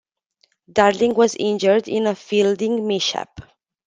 Darling 0.73 1.13
was 1.13 1.35
injured 1.35 1.87
in 1.87 2.07
a 2.07 2.15
fielding 2.15 2.87
mishap. 2.87 3.39